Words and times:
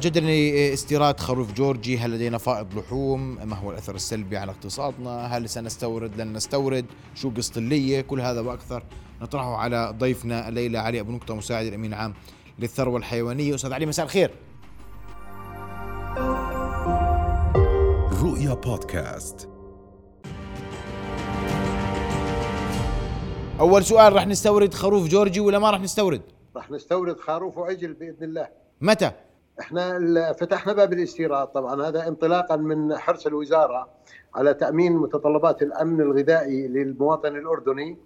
جدني 0.00 0.72
استيراد 0.72 1.20
خروف 1.20 1.52
جورجي 1.52 1.98
هل 1.98 2.10
لدينا 2.10 2.38
فائض 2.38 2.78
لحوم؟ 2.78 3.48
ما 3.48 3.56
هو 3.56 3.70
الأثر 3.70 3.94
السلبي 3.94 4.36
على 4.36 4.50
اقتصادنا؟ 4.50 5.26
هل 5.26 5.48
سنستورد؟ 5.48 6.20
لن 6.20 6.32
نستورد؟ 6.32 6.86
شو 7.14 7.30
قصة 7.30 7.52
اللية؟ 7.56 8.00
كل 8.00 8.20
هذا 8.20 8.40
وأكثر 8.40 8.82
نطرحه 9.22 9.56
على 9.56 9.94
ضيفنا 9.98 10.48
الليلة 10.48 10.78
علي 10.78 11.00
أبو 11.00 11.12
نقطة 11.12 11.34
مساعد 11.34 11.66
الأمين 11.66 11.92
العام 11.92 12.14
للثروة 12.58 12.96
الحيوانية. 12.96 13.54
أستاذ 13.54 13.72
علي 13.72 13.86
مساء 13.86 14.04
الخير. 14.04 14.30
رؤيا 18.22 18.54
بودكاست. 18.54 19.48
أول 23.60 23.84
سؤال 23.84 24.12
رح 24.12 24.26
نستورد 24.26 24.74
خروف 24.74 25.08
جورجي 25.08 25.40
ولا 25.40 25.58
ما 25.58 25.70
رح 25.70 25.80
نستورد؟ 25.80 26.22
رح 26.56 26.70
نستورد 26.70 27.20
خروف 27.20 27.58
وعجل 27.58 27.92
بإذن 27.92 28.24
الله. 28.24 28.48
متى؟ 28.80 29.12
إحنا 29.60 30.32
فتحنا 30.32 30.72
باب 30.72 30.92
الاستيراد 30.92 31.48
طبعا. 31.48 31.88
هذا 31.88 32.08
انطلاقا 32.08 32.56
من 32.56 32.96
حرص 32.96 33.26
الوزارة 33.26 33.88
على 34.34 34.54
تأمين 34.54 34.92
متطلبات 34.92 35.62
الأمن 35.62 36.00
الغذائي 36.00 36.68
للمواطن 36.68 37.36
الأردني 37.36 37.98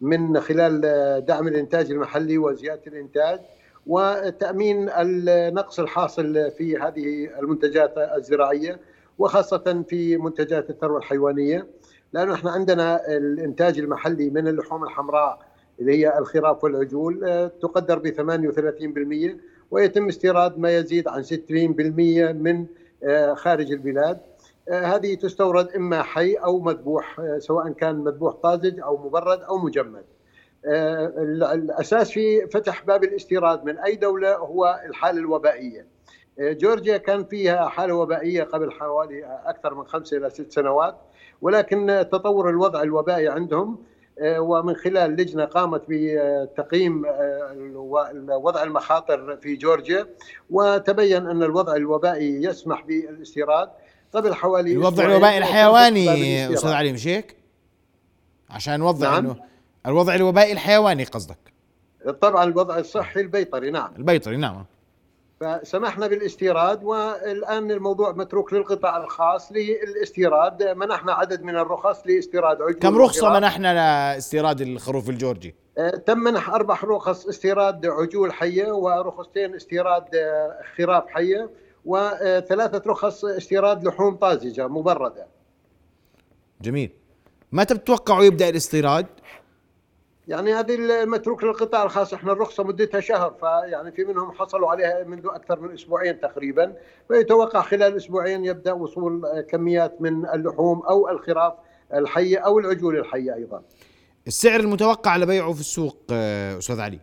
من 0.00 0.40
خلال 0.40 0.80
دعم 1.26 1.48
الإنتاج 1.48 1.90
المحلي 1.90 2.38
وزيادة 2.38 2.82
الإنتاج 2.86 3.40
وتأمين 3.86 4.88
النقص 4.90 5.80
الحاصل 5.80 6.50
في 6.50 6.76
هذه 6.76 7.38
المنتجات 7.38 7.94
الزراعية 7.98 8.80
وخاصة 9.18 9.84
في 9.88 10.16
منتجات 10.16 10.70
الثروة 10.70 10.98
الحيوانية. 10.98 11.66
لأنه 12.12 12.34
إحنا 12.34 12.50
عندنا 12.50 13.16
الإنتاج 13.16 13.78
المحلي 13.78 14.30
من 14.30 14.48
اللحوم 14.48 14.84
الحمراء 14.84 15.38
اللي 15.80 15.92
هي 15.92 16.18
الخراف 16.18 16.64
والعجول 16.64 17.24
آه، 17.24 17.46
تقدر 17.46 17.98
ب 17.98 18.08
38% 18.08 19.53
ويتم 19.70 20.08
استيراد 20.08 20.58
ما 20.58 20.76
يزيد 20.76 21.08
عن 21.08 21.22
60% 21.22 22.32
من 22.32 22.66
آه، 23.04 23.34
خارج 23.34 23.72
البلاد 23.72 24.20
آه، 24.68 24.84
هذه 24.84 25.14
تستورد 25.14 25.68
إما 25.76 26.02
حي 26.02 26.34
أو 26.34 26.60
مذبوح 26.60 27.20
آه، 27.20 27.38
سواء 27.38 27.68
كان 27.72 27.94
مذبوح 27.96 28.34
طازج 28.34 28.80
أو 28.80 28.96
مبرد 29.06 29.40
أو 29.40 29.58
مجمد. 29.58 30.04
ال- 30.66 31.44
الأساس 31.44 32.10
في 32.10 32.46
فتح 32.46 32.84
باب 32.84 33.04
الاستيراد 33.04 33.64
من 33.64 33.78
أي 33.78 33.96
دولة 33.96 34.36
هو 34.36 34.80
الحالة 34.86 35.18
الوبائية. 35.18 35.86
جورجيا 36.38 36.96
كان 36.96 37.24
فيها 37.24 37.68
حالة 37.68 37.94
وبائية 37.94 38.42
قبل 38.42 38.72
حوالي 38.72 39.24
أكثر 39.46 39.74
من 39.74 39.84
خمسه 39.86 40.16
إلى 40.16 40.30
ست 40.30 40.52
سنوات 40.52 40.94
ولكن 41.42 42.06
تطور 42.12 42.48
الوضع 42.50 42.82
الوبائي 42.82 43.28
عندهم 43.28 43.78
ومن 44.22 44.74
خلال 44.76 45.10
لجنة 45.10 45.44
قامت 45.44 45.82
بتقييم 45.88 47.06
آه، 47.06 47.54
وضع 48.28 48.62
المخاطر 48.62 49.36
في 49.36 49.56
جورجيا 49.56 50.06
وتبين 50.50 51.26
أن 51.26 51.42
الوضع 51.42 51.76
الوبائي 51.76 52.44
يسمح 52.44 52.82
بالإستيراد 52.82 53.70
قبل 54.12 54.34
حوالي 54.34 54.72
الوضع 54.72 55.04
الوبائي 55.04 55.38
الحيواني. 55.38 56.54
أستاذ 56.54 56.70
علي 56.70 56.92
مش 56.92 57.06
هيك 57.06 57.36
عشان 58.50 58.80
نوضح 58.80 59.10
نعم. 59.10 59.26
أنه 59.26 59.36
الوضع 59.86 60.14
الوبائي 60.14 60.52
الحيواني 60.52 61.04
قصدك 61.04 61.54
طبعا 62.20 62.44
الوضع 62.44 62.78
الصحي 62.78 63.20
البيطري 63.20 63.70
نعم 63.70 63.92
البيطري 63.96 64.36
نعم 64.36 64.64
فسمحنا 65.40 66.06
بالاستيراد 66.06 66.84
والآن 66.84 67.70
الموضوع 67.70 68.12
متروك 68.12 68.52
للقطاع 68.52 68.96
الخاص 68.96 69.52
للاستيراد. 69.52 70.62
منحنا 70.62 71.12
عدد 71.12 71.42
من 71.42 71.56
الرخص 71.56 72.06
لاستيراد 72.06 72.62
عجول 72.62 72.72
كم 72.72 72.96
وخراف. 73.00 73.36
منحنا 73.36 73.74
لاستيراد 74.14 74.60
الخروف 74.60 75.10
الجورجي؟ 75.10 75.54
آه، 75.78 75.90
تم 75.90 76.18
منح 76.18 76.50
أربع 76.50 76.78
رخص 76.84 77.26
استيراد 77.26 77.86
عجول 77.86 78.32
حية 78.32 78.72
ورخصتين 78.72 79.54
استيراد 79.54 80.14
آه، 80.14 80.58
خراف 80.76 81.04
حية 81.08 81.50
وثلاثة 81.84 82.82
رخص 82.86 83.24
استيراد 83.24 83.84
لحوم 83.84 84.14
طازجة 84.16 84.68
مبردة. 84.68 85.26
جميل. 86.60 86.90
متى 87.52 87.74
بتتوقعوا 87.74 88.24
يبدأ 88.24 88.48
الاستيراد؟ 88.48 89.06
يعني 90.28 90.54
هذه 90.54 90.74
المتروك 90.74 91.44
للقطاع 91.44 91.82
الخاص 91.82 92.14
إحنا 92.14 92.32
الرخصة 92.32 92.64
مدتها 92.64 93.00
شهر 93.00 93.34
فيعني 93.40 93.92
في 93.92 94.04
منهم 94.04 94.32
حصلوا 94.32 94.70
عليها 94.70 95.04
منذ 95.04 95.26
أكثر 95.26 95.60
من 95.60 95.74
أسبوعين 95.74 96.20
تقريبا 96.20 96.72
فيتوقع 97.08 97.62
خلال 97.62 97.96
أسبوعين 97.96 98.44
يبدأ 98.44 98.72
وصول 98.72 99.40
كميات 99.40 100.02
من 100.02 100.28
اللحوم 100.28 100.80
أو 100.80 101.08
الخراف 101.08 101.52
الحية 101.94 102.38
أو 102.38 102.58
العجول 102.58 102.98
الحية 102.98 103.34
أيضا. 103.34 103.62
السعر 104.26 104.60
المتوقع 104.60 105.16
لبيعه 105.16 105.52
في 105.52 105.60
السوق 105.60 105.96
آه، 106.12 106.58
أستاذ 106.58 106.80
علي 106.80 106.98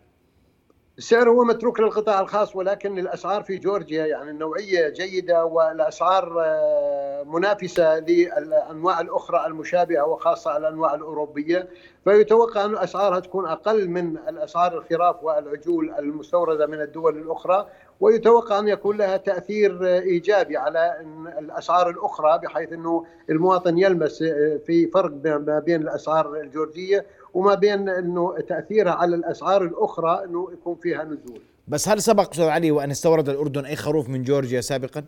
السعر 0.98 1.30
هو 1.30 1.44
متروك 1.44 1.80
للقطاع 1.80 2.20
الخاص 2.20 2.56
ولكن 2.56 2.98
الأسعار 2.98 3.42
في 3.42 3.56
جورجيا 3.56 4.06
يعني 4.06 4.30
النوعيه 4.30 4.88
جيدة 4.88 5.44
والأسعار 5.44 6.36
آه، 6.40 7.22
منافسة 7.26 7.98
للأنواع 7.98 9.00
الأخرى 9.00 9.46
المشابهة 9.46 10.06
وخاصة 10.06 10.56
الأنواع 10.56 10.94
الأوروبية. 10.94 11.68
فيتوقع 12.04 12.64
أن 12.64 12.76
أسعارها 12.76 13.20
تكون 13.20 13.46
أقل 13.46 13.88
من 13.88 14.18
الأسعار 14.28 14.78
الخراف 14.78 15.24
والعجول 15.24 15.94
المستوردة 15.98 16.66
من 16.66 16.80
الدول 16.80 17.18
الأخرى. 17.18 17.66
ويتوقع 18.02 18.58
أن 18.58 18.68
يكون 18.68 18.96
لها 18.96 19.16
تأثير 19.16 19.86
إيجابي 19.86 20.56
على 20.56 20.96
الأسعار 21.38 21.90
الأخرى 21.90 22.38
بحيث 22.38 22.72
إنه 22.72 23.06
المواطن 23.30 23.78
يلمس 23.78 24.22
آه، 24.22 24.60
في 24.66 24.86
فرق 24.86 25.12
ما 25.24 25.62
بين 25.66 25.82
الأسعار 25.82 26.40
الجورجية 26.40 27.06
وما 27.34 27.54
بين 27.54 27.88
إنه 27.88 28.40
تأثيرها 28.48 28.92
على 28.92 29.16
الأسعار 29.16 29.62
الأخرى 29.62 30.24
إنه 30.24 30.48
يكون 30.52 30.76
فيها 30.82 31.04
نزول. 31.04 31.40
بس 31.68 31.88
هل 31.88 32.02
سبق 32.02 32.30
أستاذ 32.30 32.44
علي 32.44 32.70
وأن 32.70 32.90
استورد 32.90 33.28
الأردن 33.28 33.64
أي 33.64 33.76
خروف 33.76 34.08
من 34.08 34.22
جورجيا 34.22 34.60
سابقا 34.60 35.04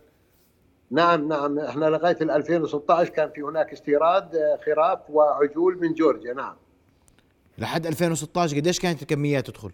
نعم 0.91 1.27
نعم 1.27 1.59
إحنا 1.59 1.85
لغاية 1.85 2.17
ال 2.21 2.31
2016 2.31 3.09
كان 3.09 3.29
في 3.29 3.41
هناك 3.41 3.73
استيراد 3.73 4.35
آه، 4.35 4.59
خراف 4.65 4.99
وعجول 5.09 5.77
من 5.81 5.93
جورجيا 5.93 6.33
نعم. 6.33 6.55
لحد 7.57 7.85
2016 7.85 8.57
قديش 8.57 8.79
كانت 8.79 9.01
الكميات 9.01 9.47
تدخل 9.47 9.71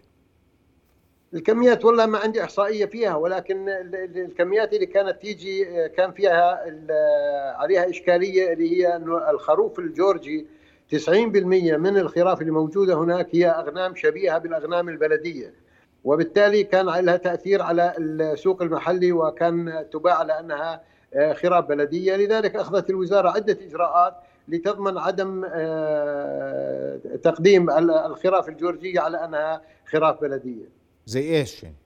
الكميات 1.34 1.84
والله 1.84 2.06
ما 2.06 2.18
عندي 2.18 2.42
إحصائية 2.44 2.86
فيها 2.86 3.14
ولكن 3.16 3.68
ال- 3.68 3.94
ال- 3.94 4.18
الكميات 4.18 4.72
اللي 4.72 4.86
كانت 4.86 5.22
تيجي 5.22 5.68
آه، 5.84 5.86
كان 5.86 6.12
فيها 6.12 6.64
آه، 6.90 7.52
عليها 7.56 7.90
إشكالية 7.90 8.52
اللي 8.52 8.70
هي 8.78 8.96
إنه 8.96 9.30
الخروف 9.30 9.78
الجورجي 9.78 10.46
90% 10.90 11.76
من 11.76 11.96
الخراف 11.98 12.40
اللي 12.40 12.52
موجودة 12.52 12.94
هناك 12.94 13.28
هي 13.34 13.46
أغنام 13.46 13.94
شبيهة 13.94 14.38
بالأغنام 14.38 14.88
البلدية. 14.88 15.54
وبالتالي 16.04 16.64
كان 16.64 16.86
لها 16.86 17.16
تأثير 17.16 17.62
على 17.62 17.94
السوق 17.98 18.62
المحلي 18.62 19.12
وكان 19.12 19.86
تباع 19.92 20.14
على 20.18 20.40
انها 20.40 20.80
آه، 21.14 21.32
خراف 21.32 21.64
بلدية. 21.64 22.16
لذلك 22.16 22.56
أخذت 22.56 22.90
الوزارة 22.90 23.28
عدة 23.30 23.58
إجراءات 23.66 24.14
لتضمن 24.48 24.98
عدم 24.98 25.44
تقديم 27.22 27.70
ال- 27.70 27.90
الخراف 27.90 28.48
الجورجية 28.48 29.00
على 29.00 29.24
أنها 29.24 29.62
خراف 29.86 30.20
بلدية. 30.20 30.81
زي 31.06 31.36
إيش 31.36 31.62
يعني؟ 31.62 31.76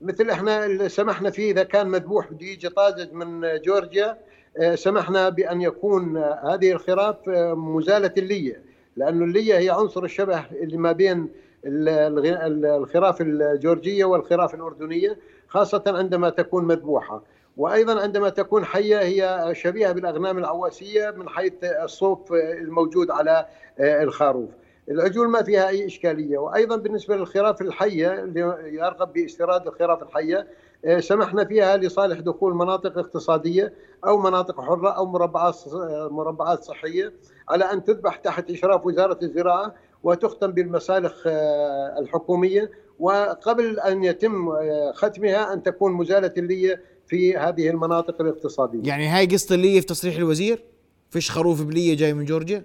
مثل 0.00 0.30
إحنا 0.30 0.66
اللي 0.66 0.88
سمحنا 0.88 1.30
فيه 1.30 1.52
إذا 1.52 1.62
كان 1.62 1.88
مذبوح 1.88 2.32
بده 2.32 2.46
يجي 2.46 2.68
طازج 2.68 3.12
من 3.12 3.58
جورجيا 3.62 4.18
آه، 4.56 4.74
سمحنا 4.74 5.28
بأن 5.28 5.60
يكون 5.62 6.16
آه، 6.16 6.54
هذه 6.54 6.72
الخراف 6.72 7.28
آه، 7.28 7.54
مزالة 7.54 8.12
اللية 8.18 8.62
لأنه 8.96 9.24
اللية 9.24 9.58
هي 9.58 9.70
عنصر 9.70 10.04
الشبه 10.04 10.44
اللي 10.50 10.76
ما 10.76 10.92
بين 10.92 11.28
الخراف 11.64 13.20
الجورجية 13.20 14.04
والخراف 14.04 14.54
الأردنية 14.54 15.18
خاصة 15.48 15.82
عندما 15.86 16.30
تكون 16.30 16.64
مذبوحة. 16.64 17.22
وأيضا 17.56 18.02
عندما 18.02 18.28
تكون 18.28 18.64
حية 18.64 19.00
هي 19.00 19.50
شبيهة 19.54 19.92
بالأغنام 19.92 20.38
العواسية 20.38 21.10
من 21.10 21.28
حيث 21.28 21.52
الصوف 21.64 22.32
الموجود 22.32 23.10
على 23.10 23.46
الخروف. 23.80 24.50
العجول 24.90 25.28
ما 25.28 25.42
فيها 25.42 25.68
أي 25.68 25.86
إشكالية. 25.86 26.38
وأيضا 26.38 26.76
بالنسبة 26.76 27.16
للخراف 27.16 27.62
الحية 27.62 28.22
اللي 28.22 28.40
يرغب 28.72 29.12
باستيراد 29.12 29.66
الخراف 29.66 30.02
الحية 30.02 30.46
آه، 30.84 31.00
سمحنا 31.00 31.44
فيها 31.44 31.76
لصالح 31.76 32.20
دخول 32.20 32.54
مناطق 32.54 32.98
اقتصادية 32.98 33.72
أو 34.06 34.18
مناطق 34.18 34.60
حرة 34.60 34.88
أو 34.90 35.06
مربعات 35.06 35.56
آه، 35.74 36.08
مربعات 36.12 36.64
صحية 36.64 37.12
على 37.48 37.64
أن 37.64 37.84
تذبح 37.84 38.16
تحت 38.16 38.50
إشراف 38.50 38.86
وزارة 38.86 39.18
الزراعة 39.22 39.74
وتختم 40.02 40.52
بالمسالخ 40.52 41.22
آه، 41.26 41.98
الحكومية. 41.98 42.70
وقبل 42.98 43.80
أن 43.80 44.04
يتم 44.04 44.48
ختمها 44.92 45.52
أن 45.52 45.62
تكون 45.62 45.92
مزالة 45.92 46.32
اللية 46.36 46.82
في 47.06 47.36
هذه 47.36 47.70
المناطق 47.70 48.20
الاقتصادية. 48.20 48.88
يعني 48.88 49.06
هاي 49.06 49.26
قصة 49.26 49.54
اللي 49.54 49.80
في 49.80 49.86
تصريح 49.86 50.16
الوزير؟ 50.16 50.64
فيش 51.10 51.30
خروف 51.30 51.62
بلية 51.62 51.96
جاي 51.96 52.14
من 52.14 52.24
جورجيا؟ 52.24 52.64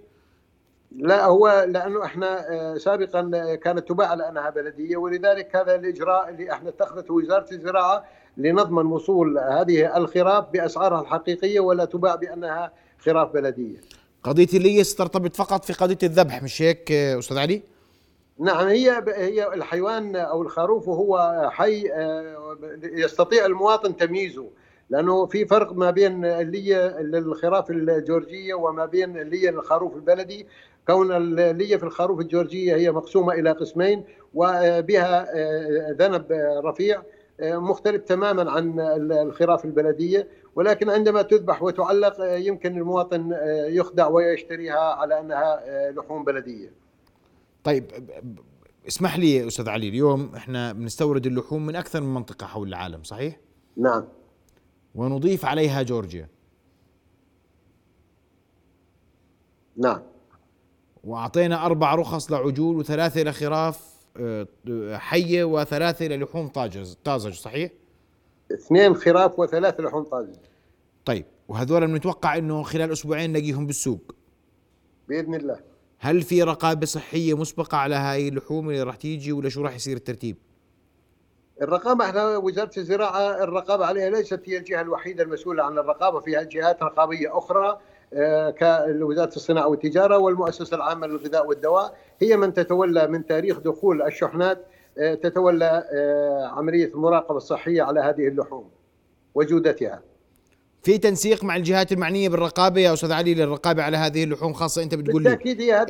لا 0.96 1.26
هو 1.26 1.66
لأنه 1.70 2.06
إحنا 2.06 2.52
آه، 2.52 2.78
سابقا 2.78 3.32
آه، 3.34 3.56
كانت 3.56 3.90
تباع 3.90 4.08
على 4.08 4.30
انها 4.30 4.50
بلدية 4.50 4.98
ولذلك 4.98 5.56
هذا 5.56 5.76
الإجراء 5.76 6.30
اللي 6.30 6.52
إحنا 6.52 6.70
اتخذته 6.70 7.14
وزارة 7.14 7.48
الزراعة 7.52 8.04
لنضمن 8.38 8.86
وصول 8.86 9.40
هذه 9.40 9.98
الخراف 9.98 10.46
بأسعارها 10.54 11.02
الحقيقية 11.02 11.60
ولا 11.60 11.86
تباع 11.86 12.16
بأنها 12.16 12.72
خراف 13.00 13.34
بلدية. 13.34 13.82
قضية 14.24 14.48
اللي 14.54 14.84
سترتبط 14.84 15.36
فقط 15.36 15.66
في 15.66 15.74
قضية 15.74 15.98
الذبح 16.04 16.44
مش 16.44 16.62
هيك 16.62 16.92
آه، 16.92 17.20
أستاذ 17.20 17.38
علي؟ 17.38 17.62
نعم 18.40 18.68
هي 18.68 19.04
هي 19.08 19.54
الحيوان 19.54 20.16
أو 20.16 20.42
الخروف 20.42 20.90
هو 20.90 21.48
حي 21.52 21.90
يستطيع 22.84 23.46
المواطن 23.46 23.98
تمييزه 23.98 24.50
لأنه 24.94 25.26
في 25.26 25.46
فرق 25.46 25.74
ما 25.74 25.92
بين 25.92 26.26
الليه 26.26 27.02
للخراف 27.02 27.72
الجورجية 27.72 28.54
وما 28.54 28.86
بين 28.86 29.18
الليه 29.18 29.50
للخروف 29.50 29.96
البلدي 29.96 30.48
كون 30.88 31.12
الليه 31.12 31.78
في 31.78 31.84
الخروف 31.84 32.20
الجورجية 32.20 32.76
هي 32.76 32.92
مقسومة 32.92 33.34
إلى 33.34 33.52
قسمين 33.52 34.04
وبها 34.34 35.28
ذنب 35.92 36.26
رفيع 36.66 37.02
مختلف 37.42 38.04
تماما 38.04 38.52
عن 38.52 38.80
الخراف 39.12 39.66
البلدية 39.66 40.28
ولكن 40.56 40.90
عندما 40.90 41.22
تذبح 41.22 41.64
وتعلق 41.64 42.16
يمكن 42.20 42.78
المواطن 42.78 43.36
يخدع 43.68 44.08
ويشتريها 44.08 44.80
على 44.94 45.20
أنها 45.20 45.62
لحوم 45.92 46.24
بلدية. 46.24 46.72
طيب 47.64 47.84
اسمح 48.88 49.18
لي 49.18 49.48
أستاذ 49.48 49.70
علي 49.70 49.90
اليوم 49.90 50.32
إحنا 50.36 50.74
بنستورد 50.74 51.26
اللحوم 51.26 51.66
من 51.66 51.76
أكثر 51.76 52.02
من 52.02 52.14
منطقة 52.14 52.46
حول 52.48 52.68
العالم 52.68 53.04
صحيح؟ 53.04 53.40
نعم 53.78 54.04
ونضيف 54.96 55.46
عليها 55.46 55.82
جورجيا. 55.82 56.30
نعم. 59.78 60.02
وأعطينا 61.04 61.66
أربع 61.66 61.96
رخص 61.96 62.32
لعجول 62.32 62.76
وثلاثة 62.78 63.24
لخراف 63.24 63.94
آه، 64.18 64.48
حية 64.98 65.44
وثلاثة 65.44 66.06
للحوم 66.06 66.48
طاجز 66.48 66.98
طازج 67.04 67.34
صحيح؟ 67.34 67.72
اثنين 68.54 68.96
خراف 68.96 69.40
وثلاثة 69.40 69.84
لحوم 69.84 70.04
طازج 70.04 70.36
طيب 71.06 71.26
وهذول 71.48 71.88
بنتوقع 71.88 72.38
إنه 72.38 72.64
خلال 72.64 72.92
أسبوعين 72.92 73.30
نلاقيهم 73.30 73.68
بالسوق. 73.68 74.16
بإذن 75.10 75.36
الله. 75.36 75.60
هل 76.00 76.22
في 76.22 76.44
رقابة 76.44 76.86
صحية 76.86 77.38
مسبقة 77.38 77.78
على 77.78 77.96
هاي 77.96 78.28
اللحوم 78.28 78.70
اللي 78.70 78.84
راح 78.84 78.96
تيجي 78.96 79.32
ولا 79.32 79.50
شو 79.50 79.62
راح 79.62 79.76
يصير 79.76 79.98
الترتيب؟ 79.98 80.38
الرقابة 81.64 82.06
إحنا 82.06 82.38
وزارة 82.38 82.72
الزراعة 82.78 83.44
الرقابة 83.44 83.86
عليها 83.86 84.10
ليست 84.10 84.40
هي 84.46 84.58
الجهة 84.58 84.82
الوحيدة 84.82 85.24
المسؤولة 85.24 85.64
عن 85.64 85.78
الرقابة 85.78 86.20
فيها 86.20 86.44
جهات 86.44 86.84
رقابية 86.84 87.38
أخرى 87.38 87.80
آه، 88.14 88.50
كوزارة 88.50 89.36
الصناعة 89.36 89.68
والتجارة 89.68 90.18
والمؤسسة 90.18 90.76
العامة 90.78 91.08
للغذاء 91.08 91.48
والدواء. 91.48 91.96
هي 92.22 92.38
من 92.38 92.54
تتولى 92.54 93.08
من 93.08 93.26
تاريخ 93.26 93.60
دخول 93.60 94.02
الشحنات 94.02 94.66
آه، 94.98 95.14
تتولى 95.14 95.84
آه، 95.94 96.48
عملية 96.48 96.86
المراقبة 96.86 97.38
الصحية 97.38 97.82
على 97.82 98.00
هذه 98.00 98.28
اللحوم 98.28 98.70
وجودتها. 99.36 100.02
في 100.84 100.98
تنسيق 100.98 101.44
مع 101.44 101.56
الجهات 101.56 101.92
المعنية 101.92 102.30
بالرقابة 102.30 102.82
يا 102.82 102.94
أستاذ 102.94 103.12
علي 103.12 103.34
للرقابة 103.34 103.84
على 103.84 103.98
هذه 103.98 104.24
اللحوم 104.24 104.54
خاصة 104.54 104.84
أنت 104.84 104.96
بتقول 104.96 105.24
لي 105.24 105.34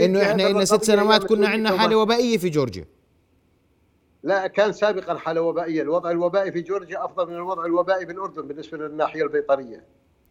إنه 0.06 0.22
إحنا 0.22 0.44
لنا 0.44 0.66
ست 0.66 0.84
سنوات 0.84 1.24
كنا 1.24 1.48
عندنا 1.48 1.78
حالة 1.78 1.96
وبائية 1.96 2.38
في 2.38 2.50
جورجيا. 2.50 2.86
لا 4.24 4.48
كان 4.48 4.74
سابقا 4.74 5.18
حالة 5.18 5.42
وبائية، 5.42 5.82
الوضع 5.82 6.12
الوبائي 6.12 6.52
في 6.52 6.62
جورجيا 6.62 7.06
أفضل 7.06 7.28
من 7.28 7.36
الوضع 7.36 7.66
الوبائي 7.66 8.06
بالاردن 8.06 8.48
بالنسبة 8.48 8.78
للناحية 8.78 9.24
البيطرية. 9.24 9.84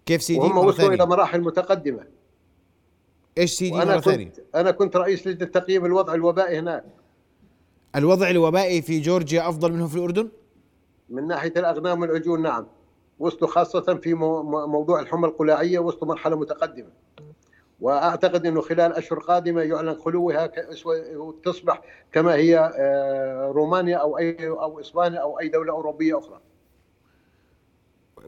كيف 0.06 0.23
سيدي؟ 0.23 0.41
وهم 0.41 0.59
وصلوا 0.59 0.94
إلى 0.94 1.06
مراحل 1.06 1.41
متقدمة. 1.41 2.06
إيش 3.39 3.53
سيدي 3.53 3.81
كنت 3.81 4.05
ثانية؟ 4.05 4.33
أنا 4.55 4.71
كنت 4.71 4.97
رئيس 4.97 5.27
لجنة 5.27 5.49
تقييم 5.49 5.87
الوضع 5.87 6.15
الوبائي 6.15 6.59
هناك. 6.59 6.85
الوضع 7.97 8.31
الوبائي 8.31 8.83
في 8.83 9.00
جورجيا 9.00 9.49
أفضل 9.49 9.73
منه 9.73 9.87
في 9.87 9.97
الأردن؟ 9.97 10.29
من 11.09 11.27
ناحية 11.27 11.53
الأغنام 11.56 12.00
والعجول 12.00 12.43
نعم. 12.43 12.67
وصلوا 13.19 13.50
خاصة 13.50 13.94
في 13.94 14.15
موضوع 14.15 15.00
الحمى 15.00 15.27
القلاعية 15.27 15.79
وصلوا 15.79 16.06
مرحلة 16.06 16.37
متقدمة. 16.37 16.91
وأعتقد 17.82 18.46
إنه 18.46 18.61
خلال 18.61 18.93
أشهر 18.93 19.19
قادمة 19.19 19.62
يعلن 19.62 19.94
خلوها 19.94 20.50
وتصبح 21.14 21.82
كما 22.12 22.34
هي 22.34 22.73
آه، 22.79 23.52
رومانيا 23.55 23.96
أو 23.96 24.19
اي 24.19 24.49
أو 24.49 24.81
إسبانيا 24.81 25.19
أو 25.19 25.40
أي 25.40 25.49
دولة 25.49 25.73
أوروبية 25.73 26.19
أخرى. 26.19 26.40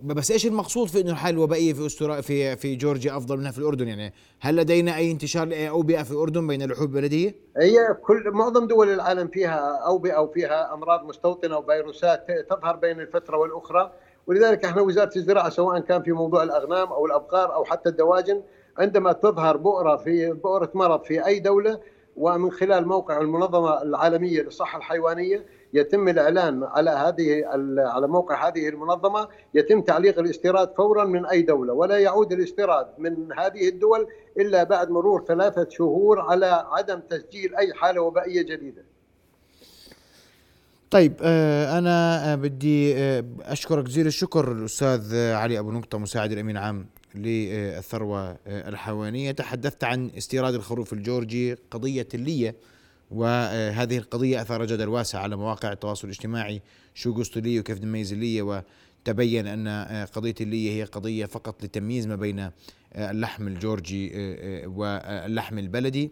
بس 0.02 0.30
إيش 0.30 0.46
المقصود 0.46 0.88
في 0.88 1.00
إنه 1.00 1.10
الحاله 1.10 1.36
الوبائية 1.36 1.72
في 1.72 1.86
استرا 1.86 2.20
في 2.20 2.56
في 2.56 2.76
جورجيا 2.76 3.16
أفضل 3.16 3.38
منها 3.38 3.50
في 3.50 3.58
الأردن 3.58 3.88
يعني 3.88 4.12
هل 4.40 4.56
لدينا 4.56 4.96
أي 4.96 5.10
انتشار 5.10 5.46
لاوبئه 5.46 6.02
في 6.02 6.10
الأردن 6.10 6.46
بين 6.46 6.62
اللحوم 6.62 6.84
البلدية؟ 6.84 7.34
هي 7.56 7.94
كل 8.02 8.30
معظم 8.30 8.66
دول 8.66 8.88
العالم 8.92 9.28
فيها 9.28 9.78
أوبئة 9.86 10.18
وفيها 10.18 10.74
أمراض 10.74 11.04
مستوطنة 11.04 11.58
وفيروسات 11.58 12.26
تظهر 12.50 12.76
بين 12.76 13.00
الفترة 13.00 13.36
والأخرى 13.36 13.92
ولذلك 14.26 14.64
إحنا 14.64 14.82
وزارة 14.82 15.12
الزراعة 15.16 15.48
سواء 15.48 15.80
كان 15.80 16.02
في 16.02 16.12
موضوع 16.12 16.42
الأغنام 16.42 16.92
أو 16.92 17.06
الأبقار 17.06 17.54
أو 17.54 17.64
حتى 17.64 17.88
الدواجن 17.88 18.42
عندما 18.79 19.12
تظهر 19.12 19.56
بؤرة 19.56 19.97
في 19.97 20.32
بؤرة 20.32 20.71
مرض 20.75 21.03
في 21.05 21.26
أي 21.26 21.38
دولة 21.38 21.81
ومن 22.17 22.50
خلال 22.50 22.88
موقع 22.88 23.21
المنظمة 23.21 23.82
العالمية 23.82 24.43
للصحة 24.43 24.79
الحيوانية 24.79 25.47
يتم 25.73 26.09
الإعلان 26.09 26.65
على 26.65 26.91
هذه 26.91 27.44
على 27.79 28.09
موقع 28.09 28.49
هذه 28.49 28.69
المنظمة 28.69 29.29
يتم 29.55 29.81
تعليق 29.81 30.19
الاستيراد 30.19 30.75
فورا 30.76 31.05
من 31.05 31.26
أي 31.26 31.43
دولة 31.43 31.73
ولا 31.73 31.99
يعود 31.99 32.32
الاستيراد 32.32 32.87
من 32.99 33.32
هذه 33.38 33.69
الدول 33.69 34.06
إلا 34.38 34.65
بعد 34.65 34.91
مرور 34.91 35.25
ثلاثة 35.29 35.67
شهور 35.71 36.21
على 36.21 36.67
عدم 36.71 37.00
تسجيل 37.00 37.56
أي 37.56 37.75
حالة 37.75 38.00
وبائية 38.00 38.43
جديدة. 38.43 38.85
طيب 40.91 41.12
آه، 41.23 41.81
آه، 41.87 42.35
بدي 42.35 42.97
آه، 42.97 43.25
أشكرك 43.43 43.85
جزيل 43.85 44.06
الشكر 44.06 44.53
الأستاذ 44.53 45.15
علي 45.17 45.59
أبو 45.59 45.71
نقطة 45.71 45.99
مساعد 45.99 46.32
الأمين 46.32 46.56
عام 46.56 46.87
للثروة 47.14 48.38
الحيوانية. 48.46 49.31
تحدثت 49.31 49.84
عن 49.84 50.11
استيراد 50.19 50.55
الخروف 50.55 50.93
الجورجي 50.93 51.55
قضية 51.70 52.08
اللية 52.14 52.56
وهذه 53.11 53.99
القضية 53.99 54.43
أثار 54.43 54.64
جدل 54.64 54.88
واسع 54.88 55.19
على 55.19 55.37
مواقع 55.37 55.72
التواصل 55.72 56.08
الاجتماعي 56.08 56.62
شو 56.94 57.14
قصته 57.14 57.38
اللية 57.38 57.61
وكيف 57.61 57.82
نميز 57.82 58.12
اللية 58.12 58.43
وتبين 58.43 59.46
أن 59.46 59.69
قضية 60.06 60.34
اللية 60.40 60.70
هي 60.70 60.84
قضية 60.84 61.26
فقط 61.26 61.64
لتمييز 61.64 62.06
ما 62.06 62.16
بين 62.16 62.50
اللحم 62.96 63.49
الجورجي 63.49 64.12
واللحم 64.66 65.58
البلدي. 65.58 66.11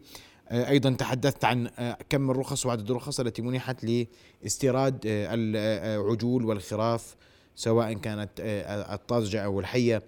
أيضا 0.50 0.90
تحدثت 0.90 1.44
عن 1.44 1.70
كم 2.08 2.31
الرخص 2.31 2.66
وعدد 2.66 2.90
الرخص 2.90 3.20
التي 3.20 3.43
منحت 3.43 4.06
لاستيراد 4.43 5.00
العجول 5.04 6.44
والخراف 6.44 7.16
سواء 7.56 7.93
كانت 7.93 8.31
الطازجة 8.93 9.44
أو 9.44 9.60
الحية. 9.60 10.02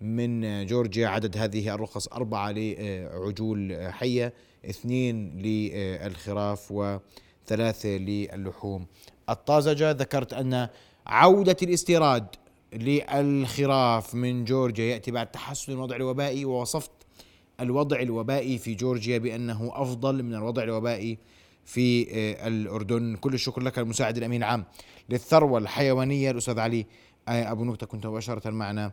من 0.00 0.66
جورجيا. 0.66 1.08
عدد 1.08 1.36
هذه 1.36 1.74
الرخص 1.74 2.08
أربعة 2.08 2.50
لعجول 2.50 3.88
حية 3.92 4.32
اثنين 4.70 5.30
للخراف 5.38 6.72
وثلاثة 6.72 7.88
للحوم 7.88 8.86
الطازجة 9.30 9.90
ذكرت 9.90 10.32
أن 10.32 10.68
عودة 11.06 11.56
الاستيراد 11.62 12.26
للخراف 12.72 14.14
من 14.14 14.44
جورجيا 14.44 14.84
يأتي 14.84 15.10
بعد 15.10 15.30
تحسن 15.30 15.72
الوضع 15.72 15.96
الوبائي 15.96 16.44
ووصفت 16.44 16.90
الوضع 17.60 18.00
الوبائي 18.00 18.58
في 18.58 18.74
جورجيا 18.74 19.18
بأنه 19.18 19.70
أفضل 19.74 20.22
من 20.22 20.34
الوضع 20.34 20.62
الوبائي 20.62 21.18
في 21.64 22.06
الأردن. 22.46 23.16
كل 23.16 23.34
الشكر 23.34 23.62
لك 23.62 23.78
المساعد 23.78 24.16
الأمين 24.16 24.42
العام 24.42 24.64
للثروة 25.08 25.58
الحيوانية 25.58 26.30
الأستاذ 26.30 26.58
علي. 26.58 26.86
أبو 27.28 27.64
نكتة 27.64 27.86
كنت 27.86 28.06
مباشرة 28.06 28.50
معنا 28.50 28.92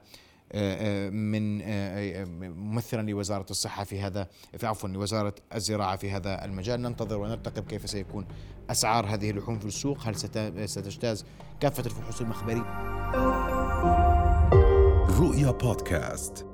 من 1.11 1.61
ممثلا 2.49 3.09
لوزارة 3.09 3.45
الصحة 3.49 3.83
في 3.83 4.01
هذا 4.01 4.27
في 4.57 4.67
عفوا 4.67 4.89
لوزارة 4.89 5.35
الزراعة 5.55 5.95
في 5.95 6.11
هذا 6.11 6.45
المجال. 6.45 6.81
ننتظر 6.81 7.19
ونرتقب 7.19 7.65
كيف 7.65 7.89
سيكون 7.89 8.27
أسعار 8.69 9.05
هذه 9.05 9.29
اللحوم 9.29 9.59
في 9.59 9.65
السوق. 9.65 9.97
هل 10.07 10.15
ستجتاز 10.69 11.25
كافة 11.59 11.85
الفحوص 11.85 12.21
المخبرية؟ 12.21 12.63
رؤيا 15.19 15.51
بودكاست. 15.51 16.45